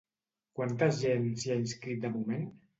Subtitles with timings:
[0.59, 2.53] Quanta gent s'hi ha inscrit de moment?